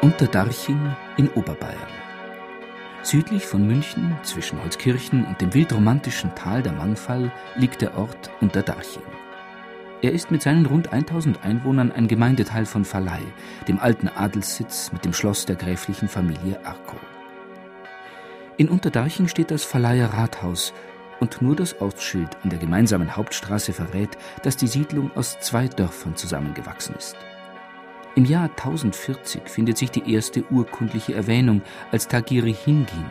Unterdarching 0.00 0.94
in 1.16 1.28
Oberbayern. 1.30 1.74
Südlich 3.02 3.44
von 3.44 3.66
München, 3.66 4.16
zwischen 4.22 4.62
Holzkirchen 4.62 5.24
und 5.24 5.40
dem 5.40 5.52
wildromantischen 5.52 6.32
Tal 6.36 6.62
der 6.62 6.72
Mangfall, 6.72 7.32
liegt 7.56 7.82
der 7.82 7.98
Ort 7.98 8.30
Unterdarching. 8.40 9.02
Er 10.00 10.12
ist 10.12 10.30
mit 10.30 10.40
seinen 10.40 10.66
rund 10.66 10.92
1000 10.92 11.42
Einwohnern 11.42 11.90
ein 11.90 12.06
Gemeindeteil 12.06 12.64
von 12.64 12.84
Verleih, 12.84 13.24
dem 13.66 13.80
alten 13.80 14.06
Adelssitz 14.06 14.92
mit 14.92 15.04
dem 15.04 15.12
Schloss 15.12 15.46
der 15.46 15.56
gräflichen 15.56 16.08
Familie 16.08 16.64
Arco. 16.64 16.96
In 18.56 18.68
Unterdarching 18.68 19.26
steht 19.26 19.50
das 19.50 19.64
Verleiher 19.64 20.14
Rathaus 20.14 20.72
und 21.18 21.42
nur 21.42 21.56
das 21.56 21.80
Ortsschild 21.80 22.36
an 22.44 22.50
der 22.50 22.60
gemeinsamen 22.60 23.16
Hauptstraße 23.16 23.72
verrät, 23.72 24.16
dass 24.44 24.56
die 24.56 24.68
Siedlung 24.68 25.10
aus 25.16 25.40
zwei 25.40 25.66
Dörfern 25.66 26.14
zusammengewachsen 26.14 26.94
ist. 26.94 27.16
Im 28.18 28.24
Jahr 28.24 28.50
1040 28.50 29.42
findet 29.44 29.78
sich 29.78 29.92
die 29.92 30.12
erste 30.12 30.42
urkundliche 30.50 31.14
Erwähnung, 31.14 31.62
als 31.92 32.08
Tagiri 32.08 32.52
hinging. 32.52 33.08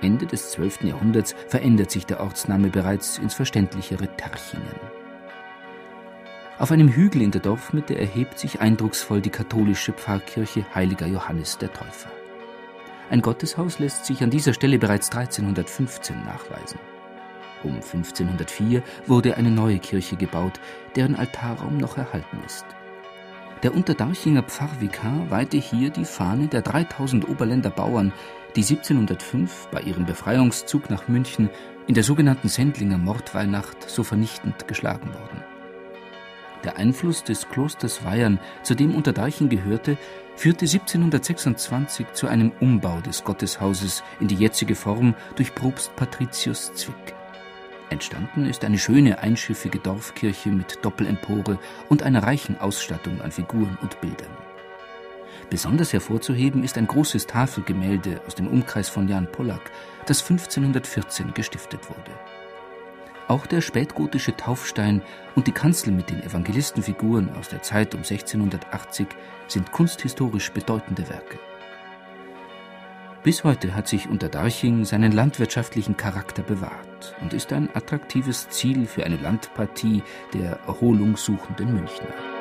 Ende 0.00 0.26
des 0.26 0.52
12. 0.52 0.84
Jahrhunderts 0.84 1.34
verändert 1.48 1.90
sich 1.90 2.06
der 2.06 2.20
Ortsname 2.20 2.68
bereits 2.68 3.18
ins 3.18 3.34
verständlichere 3.34 4.06
Terchingen. 4.16 4.78
Auf 6.60 6.70
einem 6.70 6.88
Hügel 6.88 7.20
in 7.20 7.32
der 7.32 7.40
Dorfmitte 7.40 7.98
erhebt 7.98 8.38
sich 8.38 8.60
eindrucksvoll 8.60 9.20
die 9.20 9.30
katholische 9.30 9.92
Pfarrkirche 9.92 10.64
Heiliger 10.72 11.08
Johannes 11.08 11.58
der 11.58 11.72
Täufer. 11.72 12.12
Ein 13.10 13.22
Gotteshaus 13.22 13.80
lässt 13.80 14.06
sich 14.06 14.22
an 14.22 14.30
dieser 14.30 14.54
Stelle 14.54 14.78
bereits 14.78 15.10
1315 15.10 16.24
nachweisen. 16.24 16.78
Um 17.64 17.74
1504 17.74 18.84
wurde 19.08 19.36
eine 19.36 19.50
neue 19.50 19.80
Kirche 19.80 20.14
gebaut, 20.14 20.60
deren 20.94 21.16
Altarraum 21.16 21.76
noch 21.76 21.98
erhalten 21.98 22.38
ist. 22.46 22.66
Der 23.62 23.76
Unterdarchinger 23.76 24.42
Pfarrvikar 24.42 25.30
weihte 25.30 25.56
hier 25.56 25.90
die 25.90 26.04
Fahne 26.04 26.48
der 26.48 26.62
3000 26.62 27.28
Oberländer 27.28 27.70
Bauern, 27.70 28.12
die 28.56 28.62
1705 28.62 29.68
bei 29.70 29.80
ihrem 29.82 30.04
Befreiungszug 30.04 30.90
nach 30.90 31.06
München 31.06 31.48
in 31.86 31.94
der 31.94 32.02
sogenannten 32.02 32.48
Sendlinger 32.48 32.98
Mordweihnacht 32.98 33.88
so 33.88 34.02
vernichtend 34.02 34.66
geschlagen 34.66 35.14
wurden. 35.14 35.44
Der 36.64 36.76
Einfluss 36.76 37.22
des 37.22 37.48
Klosters 37.48 38.04
Weihern, 38.04 38.40
zu 38.64 38.74
dem 38.74 38.96
Unterdarching 38.96 39.48
gehörte, 39.48 39.96
führte 40.34 40.64
1726 40.64 42.12
zu 42.14 42.26
einem 42.26 42.50
Umbau 42.58 43.00
des 43.00 43.22
Gotteshauses 43.22 44.02
in 44.18 44.26
die 44.26 44.36
jetzige 44.36 44.74
Form 44.74 45.14
durch 45.36 45.54
Propst 45.54 45.94
Patricius 45.94 46.72
Zwick. 46.74 47.14
Entstanden 47.92 48.46
ist 48.46 48.64
eine 48.64 48.78
schöne 48.78 49.18
einschiffige 49.18 49.78
Dorfkirche 49.78 50.48
mit 50.48 50.78
Doppelempore 50.82 51.58
und 51.88 52.02
einer 52.02 52.22
reichen 52.22 52.58
Ausstattung 52.58 53.20
an 53.20 53.30
Figuren 53.30 53.78
und 53.82 54.00
Bildern. 54.00 54.30
Besonders 55.50 55.92
hervorzuheben 55.92 56.64
ist 56.64 56.78
ein 56.78 56.86
großes 56.86 57.26
Tafelgemälde 57.26 58.22
aus 58.26 58.34
dem 58.34 58.48
Umkreis 58.48 58.88
von 58.88 59.06
Jan 59.08 59.30
Pollack, 59.30 59.70
das 60.06 60.22
1514 60.22 61.34
gestiftet 61.34 61.90
wurde. 61.90 62.12
Auch 63.28 63.46
der 63.46 63.60
spätgotische 63.60 64.36
Taufstein 64.36 65.02
und 65.34 65.46
die 65.46 65.52
Kanzel 65.52 65.92
mit 65.92 66.10
den 66.10 66.22
Evangelistenfiguren 66.22 67.34
aus 67.36 67.48
der 67.48 67.62
Zeit 67.62 67.94
um 67.94 68.00
1680 68.00 69.06
sind 69.48 69.70
kunsthistorisch 69.70 70.50
bedeutende 70.52 71.08
Werke. 71.08 71.38
Bis 73.22 73.44
heute 73.44 73.76
hat 73.76 73.86
sich 73.86 74.08
Unterdarching 74.08 74.84
seinen 74.84 75.12
landwirtschaftlichen 75.12 75.96
Charakter 75.96 76.42
bewahrt 76.42 77.14
und 77.20 77.32
ist 77.32 77.52
ein 77.52 77.68
attraktives 77.72 78.48
Ziel 78.48 78.84
für 78.84 79.04
eine 79.04 79.16
Landpartie 79.16 80.02
der 80.34 80.58
erholungssuchenden 80.66 81.72
Münchner. 81.72 82.31